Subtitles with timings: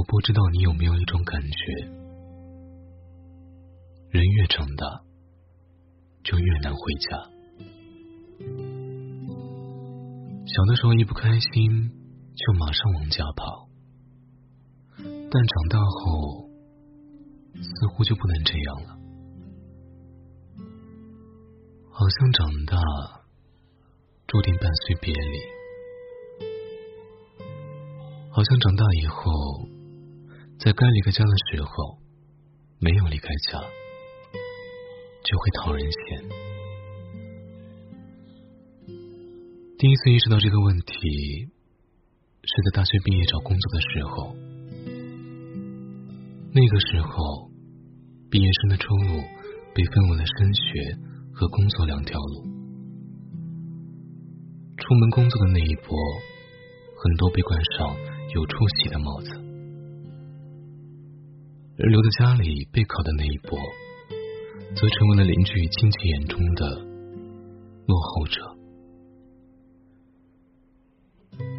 [0.00, 1.48] 我不知道你有没有一种感觉，
[4.08, 4.86] 人越长大，
[6.24, 7.18] 就越难回家。
[10.46, 11.90] 小的时候一不开心
[12.34, 13.68] 就马上往家跑，
[14.96, 16.48] 但长大后
[17.60, 18.96] 似乎就不能这样了。
[21.90, 22.78] 好像长大
[24.26, 25.38] 注定伴随别离，
[28.30, 29.68] 好像长大以后。
[30.62, 31.96] 在该离开家的时候，
[32.80, 33.58] 没有离开家，
[35.24, 36.28] 就会讨人嫌。
[39.78, 40.92] 第一次意识到这个问题，
[42.44, 44.36] 是在大学毕业找工作的时候。
[46.52, 47.50] 那个时候，
[48.30, 49.22] 毕业生的出路
[49.74, 50.98] 被分为了升学
[51.32, 52.44] 和工作两条路。
[54.76, 55.96] 出门工作的那一波，
[57.02, 57.96] 很多被冠上
[58.34, 59.49] 有出息的帽子。
[61.82, 63.58] 而留在家里备考的那一波，
[64.76, 66.76] 则成为了邻居亲戚眼中的
[67.86, 68.36] 落后者。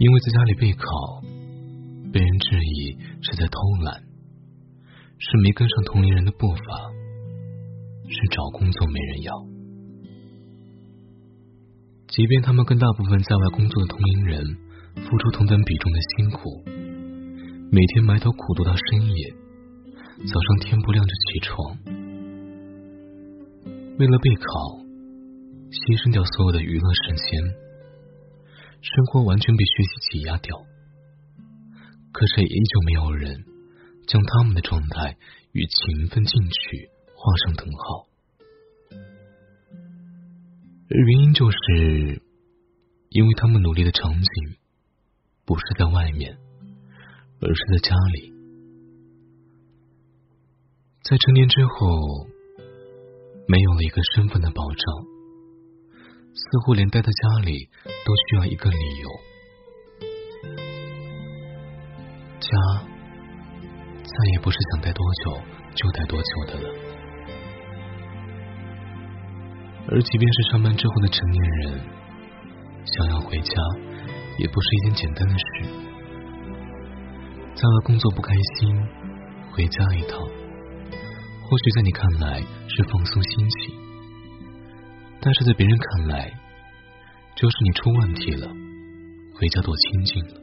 [0.00, 1.22] 因为在家里备考，
[2.12, 4.02] 被人质疑是在偷懒，
[5.18, 6.90] 是没跟上同龄人的步伐，
[8.08, 9.32] 是找工作没人要。
[12.08, 14.44] 即便他们跟大部分在外工作的同龄人
[14.96, 16.64] 付出同等比重的辛苦，
[17.70, 19.47] 每天埋头苦读到深夜。
[20.26, 21.78] 早上天不亮就起床，
[23.98, 24.82] 为了备考，
[25.70, 27.54] 牺牲掉所有的娱乐时间，
[28.82, 30.66] 生活完全被学习挤压掉。
[32.12, 33.44] 可是依旧没有人
[34.06, 35.16] 将他们的状态
[35.52, 38.08] 与勤奋进取画上等号，
[40.88, 42.20] 原因就是
[43.10, 44.56] 因为他们努力的场景
[45.46, 46.36] 不是在外面，
[47.40, 48.37] 而是在家里。
[51.02, 52.26] 在成年之后，
[53.46, 54.84] 没有了一个身份的保障，
[56.34, 57.68] 似乎连待在家里
[58.04, 59.08] 都需要一个理由。
[62.40, 62.50] 家
[64.02, 65.40] 再也不是想待多久
[65.74, 66.74] 就待多久的了。
[69.90, 71.80] 而即便是上班之后的成年人，
[72.84, 73.54] 想要回家，
[74.36, 75.44] 也不是一件简单的事。
[77.54, 78.76] 在外工作不开心，
[79.52, 80.20] 回家一趟。
[81.48, 83.74] 或许在你看来是放松心情，
[85.18, 86.30] 但是在别人看来，
[87.34, 88.52] 就是你出问题了，
[89.34, 90.34] 回家多清静了。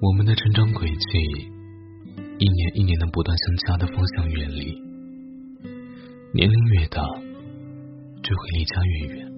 [0.00, 1.18] 我们的成长轨迹，
[2.38, 4.80] 一年一年的不断向家的方向远离，
[6.32, 7.02] 年龄越大，
[8.22, 9.32] 就会离家越远，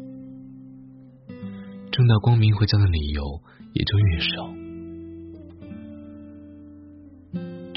[1.90, 3.22] 正大光明回家的理由
[3.72, 4.59] 也就越少。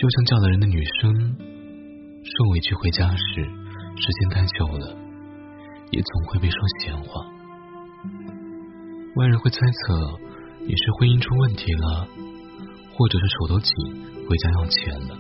[0.04, 1.16] 就像嫁了人的女生，
[2.26, 3.42] 受委屈回家时，
[3.96, 4.98] 时间太久了，
[5.92, 7.26] 也总会被说闲话。
[9.16, 10.20] 外人会猜测
[10.68, 12.06] 你是婚姻出问题了，
[12.94, 13.74] 或者是手头紧，
[14.28, 15.18] 回家要钱了，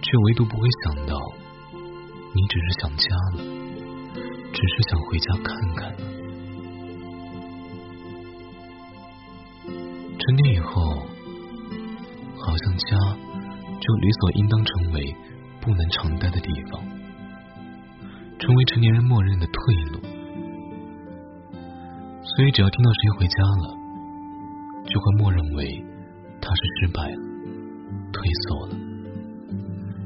[0.00, 1.20] 却唯独不会想到，
[2.34, 3.44] 你只是想家了，
[4.54, 5.94] 只是想回家看看。
[10.18, 11.07] 成年以后。
[12.40, 12.96] 好像家
[13.80, 15.16] 就理所应当成为
[15.60, 16.80] 不能常待的地方，
[18.38, 20.00] 成为成年人默认的退路。
[22.22, 23.76] 所以，只要听到谁回家了，
[24.86, 25.84] 就会默认为
[26.40, 27.22] 他是失败了、
[28.12, 28.76] 退缩了，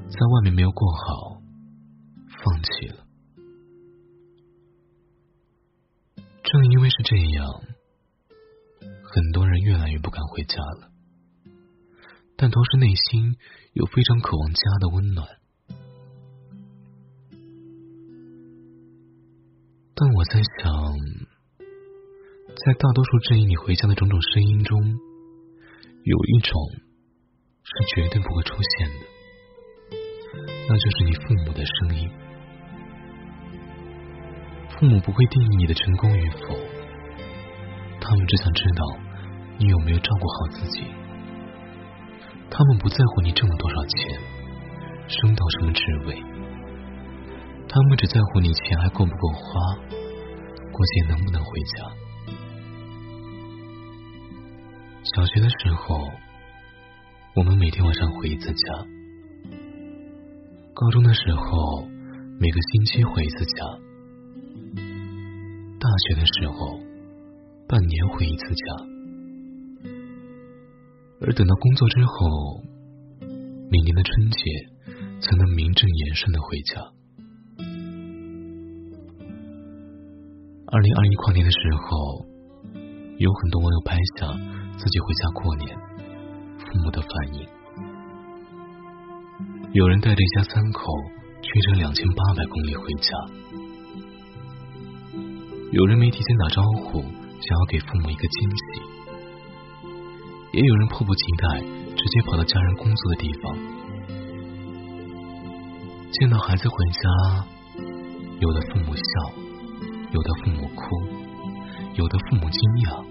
[0.09, 1.41] 在外面没有过好，
[2.45, 3.05] 放弃了。
[6.45, 7.63] 正因为是这样，
[8.81, 10.92] 很多人越来越不敢回家了。
[12.43, 13.37] 但同时，内心
[13.73, 15.29] 又非常渴望家的温暖。
[19.95, 20.75] 但我在想，
[22.67, 24.77] 在大多数质疑你回家的种种声音中，
[26.03, 26.61] 有一种
[27.63, 29.07] 是绝对不会出现的，
[30.69, 32.11] 那就是你父母的声音。
[34.71, 36.59] 父母不会定义你的成功与否，
[38.01, 38.99] 他们只想知道
[39.59, 40.83] 你有没有照顾好自己。
[42.55, 44.21] 他们不在乎你挣了多少钱，
[45.09, 46.23] 升到什么职位，
[47.67, 49.75] 他们只在乎你钱还够不够花，
[50.71, 51.91] 过节能不能回家。
[55.15, 56.11] 小学的时候，
[57.35, 58.87] 我们每天晚上回一次家；
[60.75, 61.87] 高中的时候，
[62.39, 63.65] 每个星期回一次家；
[65.81, 66.79] 大学的时候，
[67.67, 68.92] 半年回一次家；
[71.25, 72.61] 而等到工作之后，
[73.71, 74.41] 每年的春节
[75.21, 76.83] 才能名正言顺的回家。
[80.67, 82.27] 二零二一跨年的时候，
[83.19, 84.27] 有很多网友拍下
[84.77, 85.77] 自己回家过年，
[86.59, 87.47] 父母的反应。
[89.75, 90.83] 有人带着一家三口
[91.41, 93.15] 驱车两千八百公里回家，
[95.71, 98.83] 有人没提前打招呼，想要给父母一个惊喜，
[100.53, 101.61] 也有人迫不及待
[101.97, 103.57] 直接跑到家人工作的地方，
[106.13, 107.47] 见到孩子回家，
[108.39, 109.03] 有的父母笑，
[110.13, 110.85] 有的父母哭，
[111.95, 113.03] 有的父母惊讶，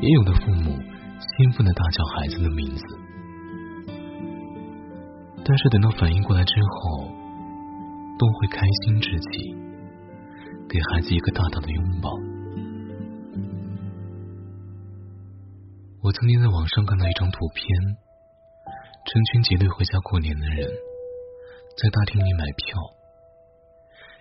[0.00, 0.76] 也有的父母
[1.38, 2.84] 兴奋的大叫孩子的名字。
[5.44, 7.08] 但是等到反应过来之后，
[8.18, 9.54] 都会开心至极，
[10.68, 12.10] 给孩子一个大大的拥抱。
[16.06, 17.66] 我曾经在网上看到一张图片，
[19.10, 20.70] 成群结队回家过年的人，
[21.82, 22.78] 在大厅里买票。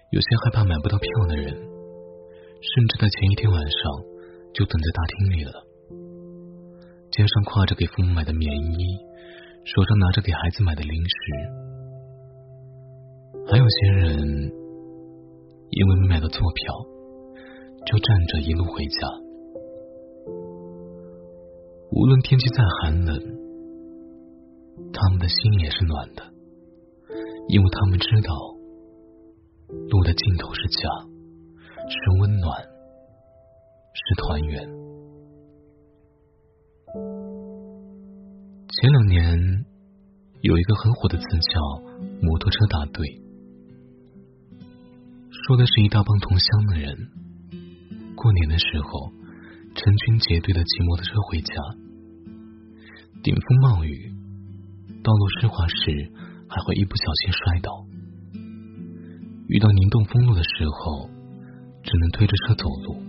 [0.10, 3.70] 有些害怕买不到票的人，甚至在前一天晚上
[4.56, 5.62] 就等在大厅里了，
[7.12, 8.98] 肩上挎着给父母买的棉衣。
[9.66, 11.16] 手上拿着给孩子买的零食，
[13.52, 14.18] 还有些人
[15.70, 16.74] 因为没买到坐票，
[17.86, 19.25] 就站着一路回家。
[21.96, 23.18] 无论天气再寒冷，
[24.92, 26.24] 他们的心也是暖的，
[27.48, 28.36] 因为他们知道，
[29.90, 30.90] 路的尽头是家，
[31.88, 32.62] 是温暖，
[33.94, 34.68] 是团圆。
[38.70, 39.66] 前两年
[40.42, 41.62] 有一个很火的词叫
[42.22, 43.08] “摩托车大队”，
[45.48, 46.94] 说的是一大帮同乡的人
[48.18, 49.14] 过年的时候
[49.74, 51.54] 成群结队的骑摩托车回家，
[53.26, 54.14] 顶风冒雨，
[55.02, 56.12] 道路湿滑时
[56.48, 57.84] 还会一不小心摔倒，
[59.48, 61.10] 遇到凝冻封路的时候
[61.82, 63.02] 只能推着车走路，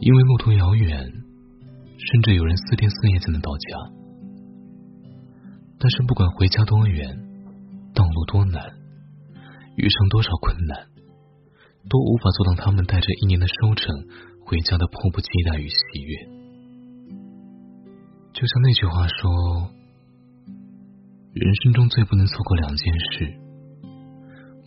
[0.00, 1.08] 因为路途遥远。
[1.96, 3.78] 甚至有人四天四夜才能到家，
[5.78, 7.16] 但是不管回家多远，
[7.94, 8.60] 道路多难，
[9.76, 10.88] 遇上多少困难，
[11.88, 13.94] 都无法阻挡他们带着一年的收成
[14.44, 16.33] 回家的迫不及待与喜悦。
[18.34, 19.70] 就像那句话说
[21.32, 23.32] ：“人生中最不能错过两件事，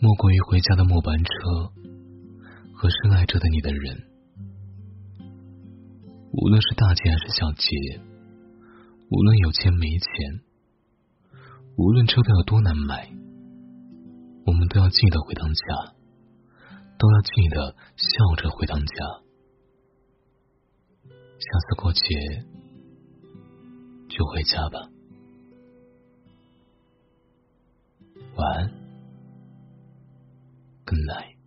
[0.00, 1.30] 莫过于回家的末班车
[2.74, 4.04] 和深爱着的你的人。”
[6.32, 8.00] 无论是大节还是小节，
[9.10, 10.40] 无论有钱没钱，
[11.76, 13.12] 无论车票有多难买，
[14.46, 15.92] 我们都要记得回趟家，
[16.98, 18.94] 都要记得笑着回趟家。
[21.04, 22.00] 下次过节
[24.18, 24.90] 就回家吧，
[28.34, 28.68] 晚安
[30.84, 31.37] ，Good night。